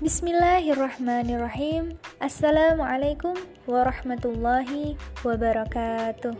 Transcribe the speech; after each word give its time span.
Bismillahirrahmanirrahim. 0.00 1.92
Assalamualaikum 2.24 3.36
warahmatullahi 3.68 4.96
wabarakatuh. 5.20 6.32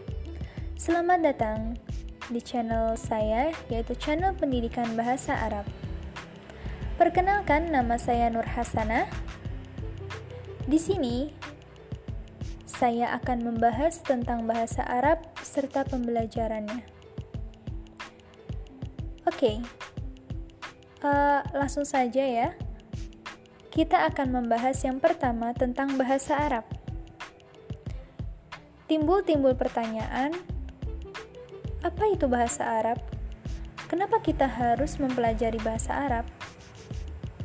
Selamat 0.81 1.21
datang 1.21 1.77
di 2.33 2.41
channel 2.41 2.97
saya, 2.97 3.53
yaitu 3.69 3.93
channel 4.01 4.33
pendidikan 4.33 4.89
bahasa 4.97 5.37
Arab. 5.37 5.69
Perkenalkan, 6.97 7.69
nama 7.69 8.01
saya 8.01 8.33
Nur 8.33 8.49
Hasanah. 8.49 9.05
Di 10.65 10.81
sini, 10.81 11.29
saya 12.65 13.13
akan 13.21 13.45
membahas 13.45 14.01
tentang 14.01 14.49
bahasa 14.49 14.89
Arab 14.89 15.21
serta 15.45 15.85
pembelajarannya. 15.85 16.81
Oke, 19.29 19.61
uh, 21.05 21.45
langsung 21.53 21.85
saja 21.85 22.25
ya 22.25 22.57
kita 23.71 24.03
akan 24.11 24.35
membahas 24.35 24.75
yang 24.83 24.99
pertama 24.99 25.55
tentang 25.55 25.95
bahasa 25.95 26.35
Arab. 26.35 26.67
Timbul-timbul 28.91 29.55
pertanyaan, 29.55 30.35
apa 31.87 32.05
itu 32.11 32.27
bahasa 32.27 32.67
Arab? 32.67 32.99
Kenapa 33.87 34.19
kita 34.19 34.51
harus 34.51 34.99
mempelajari 34.99 35.63
bahasa 35.63 35.95
Arab? 35.95 36.27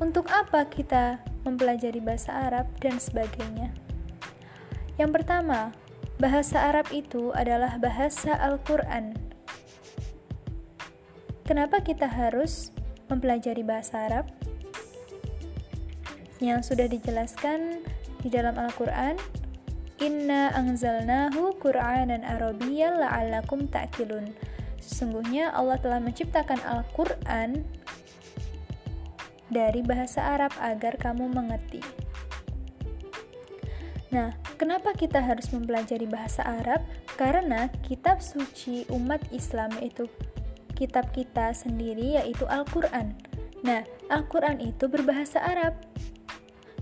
Untuk 0.02 0.26
apa 0.34 0.66
kita 0.66 1.22
mempelajari 1.46 2.02
bahasa 2.02 2.34
Arab 2.34 2.74
dan 2.82 2.98
sebagainya? 2.98 3.70
Yang 4.98 5.22
pertama, 5.22 5.78
bahasa 6.18 6.66
Arab 6.66 6.90
itu 6.90 7.30
adalah 7.38 7.78
bahasa 7.78 8.34
Al-Qur'an. 8.34 9.14
Kenapa 11.46 11.86
kita 11.86 12.10
harus 12.10 12.74
mempelajari 13.14 13.62
bahasa 13.62 14.10
Arab? 14.10 14.26
Yang 16.44 16.60
sudah 16.64 16.88
dijelaskan 16.90 17.84
di 18.24 18.28
dalam 18.28 18.58
Al-Quran 18.58 19.16
Inna 20.04 20.52
anzalnahu 20.52 21.56
Qur'anan 21.64 22.28
Arabiyyan 22.28 23.00
la'allakum 23.00 23.72
ta'kilun 23.72 24.36
Sesungguhnya 24.86 25.50
Allah 25.56 25.82
telah 25.82 25.98
menciptakan 25.98 26.62
Al-Quran 26.62 27.66
dari 29.50 29.82
bahasa 29.82 30.22
Arab 30.22 30.54
agar 30.62 30.98
kamu 31.02 31.26
mengerti. 31.26 31.82
Nah, 34.14 34.32
kenapa 34.62 34.94
kita 34.94 35.26
harus 35.26 35.50
mempelajari 35.50 36.06
bahasa 36.06 36.46
Arab? 36.46 36.86
Karena 37.18 37.68
kitab 37.82 38.22
suci 38.22 38.86
umat 38.94 39.26
Islam 39.34 39.74
itu 39.82 40.06
kitab 40.78 41.10
kita 41.12 41.52
sendiri 41.52 42.22
yaitu 42.22 42.46
Al-Quran. 42.46 43.18
Nah, 43.66 43.82
Al-Quran 44.14 44.62
itu 44.62 44.86
berbahasa 44.86 45.42
Arab 45.42 45.74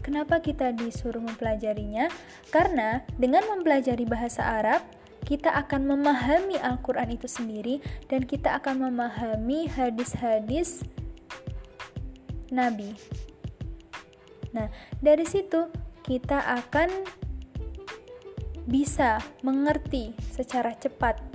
Kenapa 0.03 0.43
kita 0.43 0.75
disuruh 0.75 1.23
mempelajarinya? 1.23 2.11
Karena 2.51 3.07
dengan 3.15 3.47
mempelajari 3.47 4.03
bahasa 4.03 4.43
Arab, 4.43 4.83
kita 5.23 5.55
akan 5.55 5.87
memahami 5.87 6.59
Al-Quran 6.59 7.15
itu 7.15 7.31
sendiri 7.31 7.79
dan 8.11 8.27
kita 8.27 8.59
akan 8.59 8.91
memahami 8.91 9.71
hadis-hadis 9.71 10.83
Nabi. 12.51 12.93
Nah, 14.51 14.67
dari 14.99 15.23
situ 15.23 15.71
kita 16.03 16.43
akan 16.61 16.91
bisa 18.67 19.23
mengerti 19.39 20.11
secara 20.35 20.75
cepat. 20.75 21.32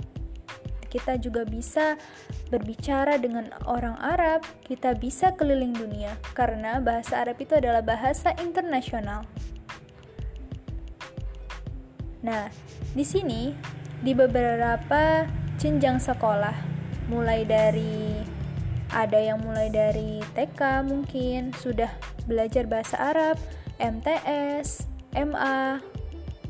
Kita 0.89 1.21
juga 1.21 1.45
bisa 1.45 1.95
berbicara 2.49 3.21
dengan 3.21 3.53
orang 3.69 3.95
Arab, 4.01 4.41
kita 4.65 4.97
bisa 4.97 5.37
keliling 5.37 5.77
dunia 5.77 6.17
karena 6.33 6.81
bahasa 6.81 7.21
Arab 7.21 7.37
itu 7.37 7.53
adalah 7.53 7.85
bahasa 7.85 8.33
internasional. 8.41 9.23
Nah, 12.25 12.51
di 12.97 13.05
sini 13.05 13.53
di 14.01 14.11
beberapa 14.17 15.29
jenjang 15.61 16.01
sekolah, 16.01 16.57
mulai 17.07 17.45
dari 17.45 18.19
ada 18.89 19.21
yang 19.21 19.45
mulai 19.45 19.69
dari 19.69 20.19
TK 20.33 20.89
mungkin 20.89 21.53
sudah 21.53 21.93
belajar 22.25 22.65
bahasa 22.65 22.97
Arab, 22.97 23.37
MTS, 23.77 24.89
MA, 25.13 25.77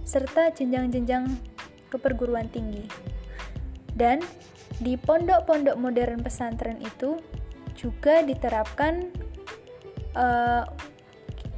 serta 0.08 0.50
jenjang-jenjang 0.56 1.28
keperguruan 1.92 2.48
tinggi. 2.50 3.09
Dan 4.00 4.24
di 4.80 4.96
pondok-pondok 4.96 5.76
modern 5.76 6.24
pesantren 6.24 6.80
itu 6.80 7.20
juga 7.76 8.24
diterapkan 8.24 9.12
uh, 10.16 10.64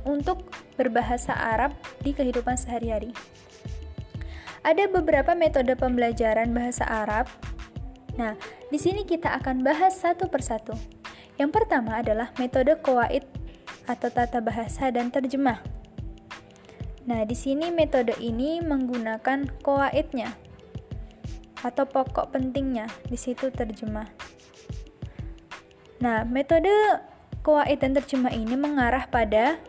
untuk 0.10 0.50
berbahasa 0.74 1.38
Arab 1.38 1.78
di 2.02 2.18
kehidupan 2.18 2.58
sehari-hari. 2.58 3.14
Ada 4.66 4.90
beberapa 4.90 5.38
metode 5.38 5.74
pembelajaran 5.78 6.54
bahasa 6.54 6.86
Arab. 6.86 7.30
Nah, 8.18 8.38
di 8.70 8.78
sini 8.78 9.06
kita 9.06 9.38
akan 9.42 9.62
bahas 9.62 9.98
satu 10.02 10.30
persatu. 10.30 10.74
Yang 11.38 11.62
pertama 11.62 12.02
adalah 12.02 12.34
metode 12.38 12.78
qawaid 12.82 13.26
atau 13.90 14.10
tata 14.14 14.42
bahasa 14.42 14.94
dan 14.94 15.10
terjemah. 15.10 15.62
Nah, 17.10 17.26
di 17.26 17.34
sini 17.34 17.74
metode 17.74 18.14
ini 18.22 18.62
menggunakan 18.62 19.50
qawaidnya 19.66 20.41
atau 21.62 21.86
pokok 21.86 22.34
pentingnya 22.34 22.90
di 23.06 23.18
situ 23.18 23.54
terjemah. 23.54 24.10
Nah, 26.02 26.26
metode 26.26 26.74
kuwait 27.46 27.78
dan 27.78 27.94
terjemah 27.94 28.34
ini 28.34 28.58
mengarah 28.58 29.06
pada 29.06 29.62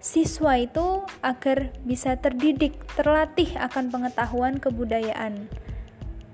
siswa 0.00 0.56
itu 0.60 1.04
agar 1.20 1.72
bisa 1.84 2.16
terdidik, 2.16 2.76
terlatih 2.96 3.56
akan 3.56 3.88
pengetahuan 3.88 4.60
kebudayaan. 4.60 5.48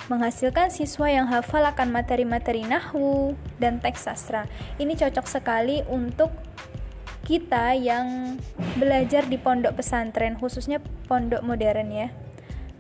Menghasilkan 0.07 0.71
siswa 0.71 1.11
yang 1.11 1.27
hafal 1.27 1.67
akan 1.67 1.91
materi-materi 1.91 2.63
nahwu 2.63 3.35
dan 3.59 3.83
teks 3.83 4.07
sastra. 4.07 4.47
Ini 4.79 4.95
cocok 4.95 5.27
sekali 5.27 5.83
untuk 5.91 6.31
kita 7.27 7.75
yang 7.75 8.39
belajar 8.79 9.27
di 9.27 9.35
pondok 9.35 9.83
pesantren, 9.83 10.39
khususnya 10.39 10.79
pondok 11.11 11.43
modern 11.43 11.91
ya 11.91 12.26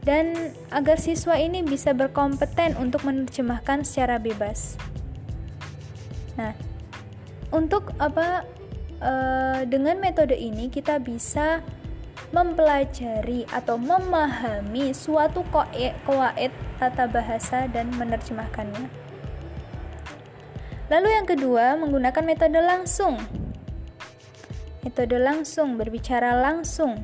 dan 0.06 0.55
agar 0.71 1.03
siswa 1.03 1.34
ini 1.34 1.67
bisa 1.67 1.91
berkompeten 1.91 2.78
untuk 2.78 3.03
menerjemahkan 3.03 3.83
secara 3.83 4.22
bebas. 4.22 4.78
Nah, 6.39 6.55
untuk 7.50 7.91
apa 7.99 8.47
e, 9.03 9.12
dengan 9.67 9.99
metode 9.99 10.39
ini 10.39 10.71
kita 10.71 11.03
bisa 11.03 11.59
mempelajari 12.31 13.50
atau 13.50 13.75
memahami 13.75 14.94
suatu 14.94 15.43
koaid 15.50 16.55
tata 16.78 17.11
bahasa 17.11 17.67
dan 17.67 17.91
menerjemahkannya. 17.91 18.87
Lalu 20.87 21.09
yang 21.11 21.27
kedua, 21.27 21.75
menggunakan 21.75 22.23
metode 22.23 22.62
langsung. 22.62 23.19
Metode 24.87 25.19
langsung 25.19 25.75
berbicara 25.75 26.38
langsung. 26.38 27.03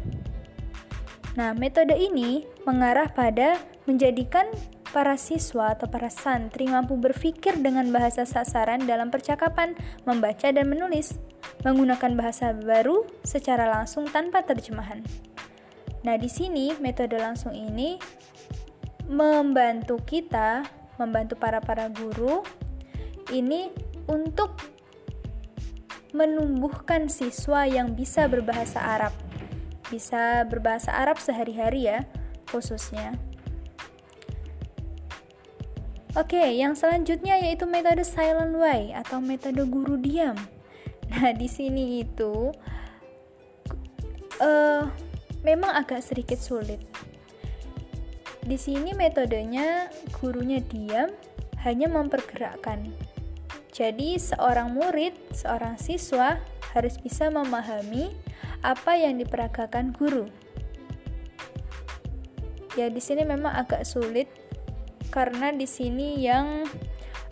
Nah, 1.32 1.56
metode 1.56 1.96
ini 1.96 2.44
mengarah 2.68 3.08
pada 3.08 3.56
menjadikan 3.88 4.52
para 4.92 5.16
siswa 5.16 5.72
atau 5.72 5.88
para 5.88 6.12
santri 6.12 6.68
mampu 6.68 7.00
berpikir 7.00 7.56
dengan 7.56 7.88
bahasa 7.88 8.28
sasaran 8.28 8.84
dalam 8.84 9.08
percakapan, 9.08 9.72
membaca 10.04 10.52
dan 10.52 10.68
menulis, 10.68 11.16
menggunakan 11.64 12.12
bahasa 12.12 12.52
baru 12.52 13.08
secara 13.24 13.64
langsung 13.72 14.04
tanpa 14.12 14.44
terjemahan. 14.44 15.00
Nah, 16.04 16.20
di 16.20 16.28
sini 16.28 16.76
metode 16.76 17.16
langsung 17.16 17.56
ini 17.56 17.96
membantu 19.08 20.04
kita, 20.04 20.68
membantu 21.00 21.40
para-para 21.40 21.88
guru 21.88 22.44
ini 23.32 23.72
untuk 24.04 24.52
menumbuhkan 26.12 27.08
siswa 27.08 27.64
yang 27.64 27.96
bisa 27.96 28.28
berbahasa 28.28 28.84
Arab 28.84 29.16
bisa 29.92 30.48
berbahasa 30.48 30.96
Arab 30.96 31.20
sehari-hari 31.20 31.92
ya, 31.92 32.08
khususnya. 32.48 33.12
Oke, 36.16 36.40
yang 36.56 36.72
selanjutnya 36.76 37.40
yaitu 37.40 37.68
metode 37.68 38.04
silent 38.04 38.56
way 38.56 38.92
atau 38.96 39.20
metode 39.20 39.64
guru 39.68 40.00
diam. 40.00 40.36
Nah, 41.12 41.32
di 41.36 41.48
sini 41.48 42.04
itu 42.04 42.52
uh, 44.40 44.84
memang 45.44 45.72
agak 45.72 46.00
sedikit 46.00 46.40
sulit. 46.40 46.80
Di 48.44 48.56
sini 48.60 48.92
metodenya 48.92 49.88
gurunya 50.16 50.60
diam, 50.60 51.12
hanya 51.64 51.88
mempergerakkan. 51.88 52.92
Jadi, 53.72 54.20
seorang 54.20 54.76
murid, 54.76 55.16
seorang 55.32 55.80
siswa 55.80 56.36
harus 56.76 57.00
bisa 57.00 57.32
memahami 57.32 58.12
apa 58.62 58.94
yang 58.94 59.18
diperagakan 59.18 59.94
guru. 59.94 60.30
Ya, 62.78 62.88
di 62.88 63.02
sini 63.02 63.26
memang 63.28 63.52
agak 63.52 63.84
sulit 63.84 64.30
karena 65.12 65.52
di 65.52 65.68
sini 65.68 66.16
yang 66.22 66.64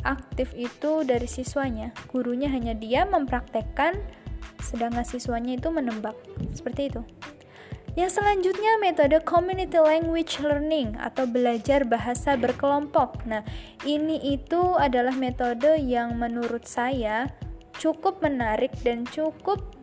aktif 0.05 0.53
itu 0.53 1.07
dari 1.07 1.25
siswanya. 1.25 1.97
Gurunya 2.13 2.53
hanya 2.53 2.77
dia 2.77 3.09
mempraktekkan 3.09 3.97
sedangkan 4.61 5.07
siswanya 5.07 5.57
itu 5.57 5.73
menebak. 5.73 6.15
Seperti 6.53 6.93
itu. 6.93 7.03
Yang 7.99 8.23
selanjutnya 8.23 8.79
metode 8.79 9.19
community 9.27 9.81
language 9.81 10.39
learning 10.39 10.95
atau 10.95 11.27
belajar 11.27 11.83
bahasa 11.83 12.39
berkelompok. 12.39 13.19
Nah, 13.27 13.43
ini 13.83 14.21
itu 14.31 14.79
adalah 14.79 15.11
metode 15.19 15.75
yang 15.83 16.15
menurut 16.15 16.71
saya 16.71 17.27
cukup 17.81 18.23
menarik 18.23 18.71
dan 18.87 19.03
cukup 19.11 19.80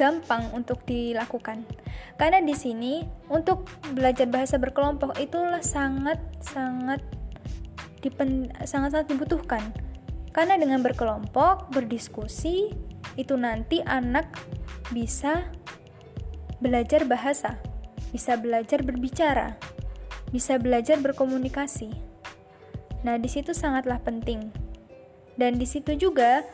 gampang 0.00 0.48
untuk 0.56 0.80
dilakukan. 0.88 1.68
Karena 2.16 2.40
di 2.40 2.56
sini 2.56 3.04
untuk 3.28 3.68
belajar 3.92 4.24
bahasa 4.32 4.56
berkelompok 4.56 5.20
itulah 5.20 5.60
sangat 5.60 6.16
sangat 6.40 7.04
dipen, 8.00 8.48
sangat 8.64 8.96
sangat 8.96 9.06
dibutuhkan. 9.12 9.60
Karena 10.32 10.56
dengan 10.56 10.80
berkelompok, 10.80 11.68
berdiskusi, 11.68 12.72
itu 13.20 13.34
nanti 13.36 13.84
anak 13.84 14.30
bisa 14.88 15.44
belajar 16.62 17.04
bahasa, 17.04 17.60
bisa 18.14 18.38
belajar 18.40 18.80
berbicara, 18.80 19.60
bisa 20.30 20.56
belajar 20.56 20.96
berkomunikasi. 21.02 21.90
Nah, 23.02 23.16
di 23.16 23.28
situ 23.28 23.56
sangatlah 23.56 23.98
penting. 24.00 24.52
Dan 25.40 25.56
di 25.56 25.64
situ 25.64 25.96
juga 25.96 26.44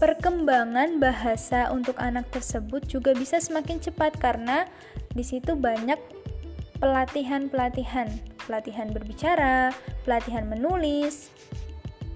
perkembangan 0.00 0.96
bahasa 0.96 1.68
untuk 1.68 2.00
anak 2.00 2.32
tersebut 2.32 2.88
juga 2.88 3.12
bisa 3.12 3.36
semakin 3.36 3.84
cepat 3.84 4.16
karena 4.16 4.64
di 5.12 5.20
situ 5.20 5.52
banyak 5.52 6.00
pelatihan-pelatihan, 6.80 8.08
pelatihan 8.48 8.88
berbicara, 8.96 9.76
pelatihan 10.08 10.48
menulis, 10.48 11.28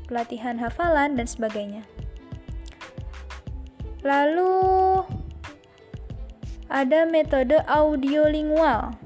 pelatihan 0.08 0.56
hafalan 0.56 1.12
dan 1.20 1.28
sebagainya. 1.28 1.84
Lalu 4.00 5.04
ada 6.72 7.04
metode 7.04 7.60
audiolingual 7.68 8.96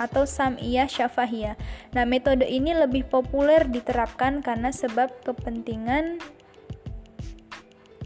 atau 0.00 0.24
samiyah 0.24 0.88
syafahiyah. 0.88 1.60
Nah, 1.92 2.08
metode 2.08 2.48
ini 2.48 2.72
lebih 2.72 3.04
populer 3.12 3.68
diterapkan 3.68 4.40
karena 4.40 4.72
sebab 4.72 5.12
kepentingan 5.28 6.24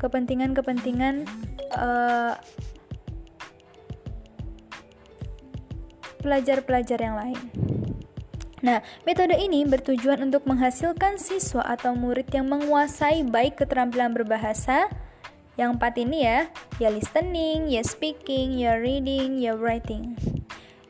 kepentingan-kepentingan 0.03 1.25
uh, 1.79 2.35
pelajar-pelajar 6.23 6.99
yang 6.99 7.15
lain. 7.19 7.39
Nah, 8.63 8.79
metode 9.03 9.35
ini 9.35 9.67
bertujuan 9.67 10.23
untuk 10.23 10.47
menghasilkan 10.47 11.19
siswa 11.19 11.67
atau 11.67 11.99
murid 11.99 12.31
yang 12.31 12.47
menguasai 12.47 13.27
baik 13.27 13.59
keterampilan 13.59 14.15
berbahasa, 14.15 14.87
yang 15.59 15.75
empat 15.77 15.99
ini 15.99 16.23
ya, 16.23 16.47
ya 16.79 16.89
listening, 16.95 17.67
ya 17.67 17.83
speaking, 17.83 18.55
ya 18.63 18.79
reading, 18.79 19.43
ya 19.43 19.59
writing. 19.59 20.15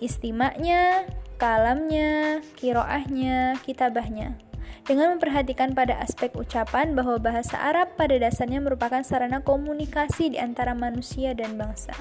Istimaknya, 0.05 1.09
kalamnya, 1.41 2.45
kiroahnya, 2.61 3.57
kitabahnya. 3.65 4.37
Dengan 4.83 5.15
memperhatikan 5.15 5.79
pada 5.79 6.03
aspek 6.03 6.35
ucapan 6.35 6.99
bahwa 6.99 7.23
bahasa 7.23 7.55
Arab 7.55 7.95
pada 7.95 8.19
dasarnya 8.19 8.59
merupakan 8.59 9.01
sarana 9.07 9.39
komunikasi 9.39 10.35
di 10.35 10.39
antara 10.43 10.75
manusia 10.75 11.39
dan 11.39 11.55
bangsa. 11.55 11.95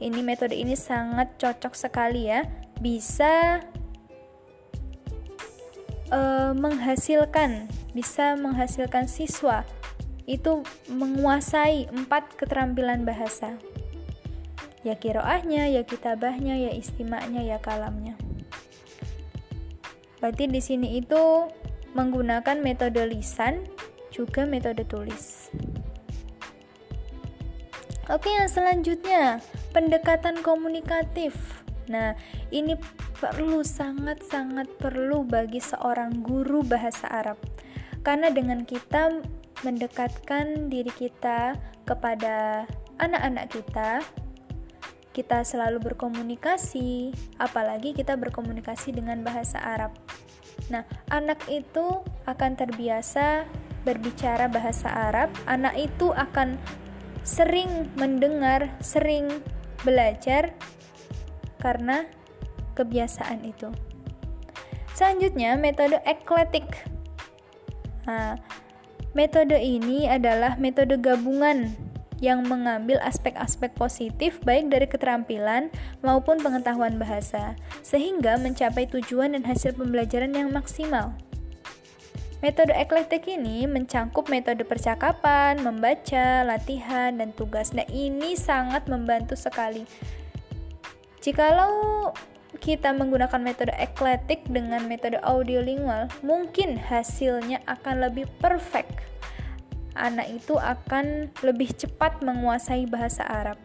Ini 0.00 0.20
metode 0.20 0.52
ini 0.52 0.76
sangat 0.76 1.40
cocok 1.40 1.72
sekali 1.72 2.28
ya, 2.28 2.44
bisa 2.76 3.64
uh, 6.12 6.52
menghasilkan, 6.52 7.68
bisa 7.96 8.36
menghasilkan 8.36 9.08
siswa 9.08 9.64
itu 10.30 10.62
menguasai 10.86 11.90
empat 11.90 12.38
keterampilan 12.38 13.02
bahasa. 13.02 13.58
Ya 14.86 14.96
kiroahnya, 14.96 15.68
ya 15.68 15.82
kitabahnya, 15.84 16.56
ya 16.56 16.72
istimaknya, 16.72 17.44
ya 17.44 17.58
kalamnya. 17.60 18.16
Berarti 20.22 20.48
di 20.48 20.60
sini 20.62 21.00
itu 21.00 21.48
menggunakan 21.94 22.58
metode 22.62 23.02
lisan 23.06 23.66
juga 24.10 24.46
metode 24.46 24.82
tulis. 24.86 25.50
Oke, 28.10 28.26
yang 28.26 28.50
selanjutnya 28.50 29.38
pendekatan 29.70 30.42
komunikatif. 30.42 31.34
Nah, 31.86 32.18
ini 32.50 32.74
perlu 33.18 33.62
sangat-sangat 33.62 34.66
perlu 34.82 35.22
bagi 35.22 35.62
seorang 35.62 36.18
guru 36.18 36.66
bahasa 36.66 37.06
Arab. 37.06 37.38
Karena 38.02 38.34
dengan 38.34 38.66
kita 38.66 39.22
mendekatkan 39.62 40.72
diri 40.72 40.90
kita 40.90 41.54
kepada 41.86 42.66
anak-anak 42.98 43.46
kita, 43.54 44.02
kita 45.10 45.42
selalu 45.42 45.92
berkomunikasi, 45.92 47.10
apalagi 47.42 47.92
kita 47.96 48.14
berkomunikasi 48.14 48.94
dengan 48.94 49.26
bahasa 49.26 49.58
Arab. 49.58 49.94
Nah, 50.70 50.86
anak 51.10 51.42
itu 51.50 52.02
akan 52.30 52.54
terbiasa 52.54 53.48
berbicara 53.82 54.46
bahasa 54.46 54.86
Arab, 54.86 55.32
anak 55.50 55.74
itu 55.74 56.14
akan 56.14 56.60
sering 57.26 57.90
mendengar, 57.98 58.70
sering 58.78 59.42
belajar 59.82 60.54
karena 61.58 62.06
kebiasaan 62.78 63.42
itu. 63.42 63.72
Selanjutnya, 64.94 65.56
metode 65.56 65.98
ekletik. 66.04 66.68
Nah, 68.04 68.36
Metode 69.10 69.58
ini 69.58 70.06
adalah 70.06 70.54
metode 70.54 70.94
gabungan 70.94 71.74
yang 72.20 72.44
mengambil 72.44 73.00
aspek-aspek 73.00 73.72
positif 73.74 74.38
baik 74.44 74.68
dari 74.68 74.86
keterampilan 74.86 75.72
maupun 76.04 76.38
pengetahuan 76.38 77.00
bahasa, 77.00 77.56
sehingga 77.80 78.36
mencapai 78.36 78.86
tujuan 78.88 79.32
dan 79.32 79.44
hasil 79.44 79.74
pembelajaran 79.74 80.36
yang 80.36 80.52
maksimal. 80.52 81.16
Metode 82.40 82.72
eklektik 82.72 83.28
ini 83.28 83.68
mencangkup 83.68 84.32
metode 84.32 84.64
percakapan, 84.64 85.60
membaca, 85.60 86.40
latihan, 86.40 87.12
dan 87.12 87.36
tugas. 87.36 87.76
Nah, 87.76 87.84
ini 87.92 88.32
sangat 88.32 88.88
membantu 88.88 89.36
sekali. 89.36 89.84
Jikalau 91.20 92.08
kita 92.64 92.96
menggunakan 92.96 93.44
metode 93.44 93.76
ekletik 93.76 94.48
dengan 94.48 94.88
metode 94.88 95.20
audiolingual, 95.20 96.08
mungkin 96.24 96.80
hasilnya 96.80 97.60
akan 97.68 98.08
lebih 98.08 98.24
perfect. 98.40 99.09
Anak 99.98 100.30
itu 100.30 100.54
akan 100.56 101.30
lebih 101.42 101.74
cepat 101.74 102.22
menguasai 102.22 102.86
bahasa 102.86 103.26
Arab. 103.26 103.58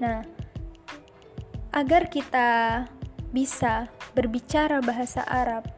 Nah, 0.00 0.24
agar 1.72 2.08
kita 2.08 2.84
bisa 3.32 3.92
berbicara 4.16 4.80
bahasa 4.80 5.20
Arab, 5.28 5.68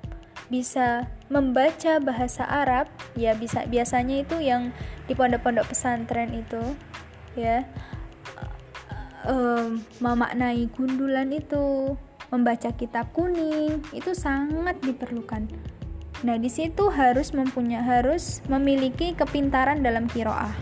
bisa 0.47 1.11
membaca 1.27 1.99
bahasa 1.99 2.47
Arab, 2.47 2.87
ya 3.19 3.35
bisa 3.35 3.67
biasanya 3.67 4.23
itu 4.23 4.39
yang 4.39 4.71
di 5.11 5.19
pondok-pondok 5.19 5.75
pesantren 5.75 6.31
itu, 6.35 6.63
ya 7.35 7.67
um, 9.27 9.83
memaknai 9.99 10.71
gundulan 10.73 11.35
itu, 11.35 11.99
membaca 12.31 12.71
kitab 12.75 13.11
kuning 13.11 13.83
itu 13.91 14.15
sangat 14.15 14.79
diperlukan. 14.81 15.51
Nah, 16.19 16.35
di 16.35 16.51
situ 16.51 16.91
harus 16.91 17.31
mempunyai 17.31 17.79
harus 17.79 18.43
memiliki 18.51 19.15
kepintaran 19.15 19.83
dalam 19.83 20.11
kiroah. 20.11 20.55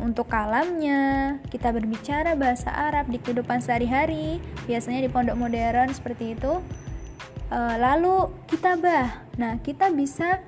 Untuk 0.00 0.32
kalamnya, 0.32 1.36
kita 1.52 1.68
berbicara 1.68 2.32
bahasa 2.32 2.72
Arab 2.72 3.12
di 3.12 3.20
kehidupan 3.20 3.60
sehari-hari, 3.60 4.40
biasanya 4.64 5.04
di 5.04 5.12
pondok 5.12 5.36
modern 5.36 5.92
seperti 5.92 6.32
itu. 6.32 6.64
Lalu 7.52 8.32
kitabah, 8.48 9.28
nah 9.36 9.60
kita 9.60 9.92
bisa 9.92 10.40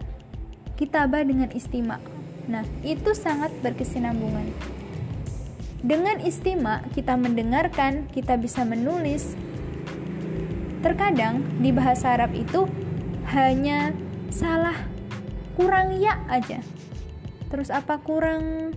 kitabah 0.81 1.21
dengan 1.21 1.53
istimak. 1.53 2.01
Nah, 2.49 2.65
itu 2.81 3.13
sangat 3.13 3.53
berkesinambungan. 3.61 4.49
Dengan 5.85 6.25
istimak, 6.25 6.89
kita 6.97 7.21
mendengarkan, 7.21 8.09
kita 8.17 8.41
bisa 8.41 8.65
menulis. 8.65 9.37
Terkadang 10.81 11.45
di 11.61 11.69
bahasa 11.69 12.17
Arab 12.17 12.33
itu 12.33 12.65
hanya 13.31 13.95
salah 14.31 14.77
kurang 15.55 15.99
ya 15.99 16.19
aja. 16.27 16.59
Terus 17.51 17.71
apa 17.71 17.99
kurang 18.03 18.75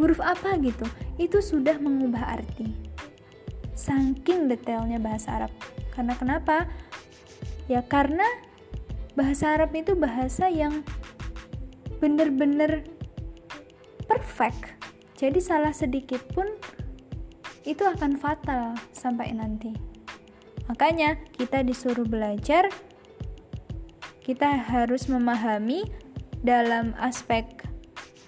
huruf 0.00 0.20
apa 0.20 0.56
gitu. 0.60 0.84
Itu 1.20 1.44
sudah 1.44 1.76
mengubah 1.80 2.40
arti. 2.40 2.72
Saking 3.76 4.48
detailnya 4.48 5.00
bahasa 5.00 5.44
Arab. 5.44 5.52
Karena 5.92 6.14
kenapa? 6.16 6.68
Ya 7.68 7.84
karena 7.84 8.24
bahasa 9.12 9.56
Arab 9.56 9.74
itu 9.76 9.92
bahasa 9.98 10.48
yang 10.48 10.80
benar-benar 11.98 12.86
perfect 14.06 14.78
jadi 15.18 15.42
salah 15.42 15.74
sedikit 15.74 16.22
pun 16.30 16.46
itu 17.66 17.82
akan 17.82 18.14
fatal 18.22 18.78
sampai 18.94 19.34
nanti. 19.34 19.74
Makanya 20.70 21.18
kita 21.34 21.66
disuruh 21.66 22.06
belajar, 22.06 22.70
kita 24.28 24.60
harus 24.60 25.08
memahami 25.08 25.88
dalam 26.44 26.92
aspek 27.00 27.48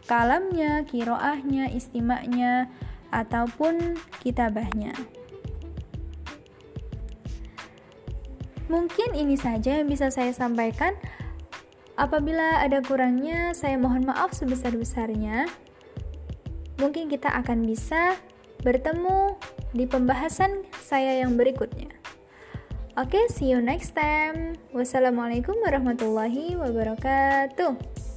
kalamnya, 0.09 0.81
kiroahnya, 0.89 1.69
istimaknya, 1.77 2.73
ataupun 3.13 4.01
kitabahnya. 4.25 4.97
Mungkin 8.73 9.13
ini 9.13 9.37
saja 9.37 9.85
yang 9.85 9.93
bisa 9.93 10.09
saya 10.09 10.33
sampaikan. 10.33 10.97
Apabila 12.01 12.65
ada 12.65 12.81
kurangnya, 12.81 13.53
saya 13.53 13.77
mohon 13.77 14.09
maaf 14.09 14.33
sebesar-besarnya. 14.33 15.53
Mungkin 16.81 17.13
kita 17.13 17.29
akan 17.45 17.61
bisa 17.69 18.17
bertemu 18.65 19.37
di 19.77 19.85
pembahasan 19.85 20.65
saya 20.81 21.21
yang 21.21 21.37
berikutnya. 21.37 22.00
Oke, 22.99 23.15
okay, 23.15 23.25
see 23.31 23.55
you 23.55 23.63
next 23.63 23.95
time. 23.95 24.59
Wassalamualaikum 24.75 25.63
warahmatullahi 25.63 26.59
wabarakatuh. 26.59 28.10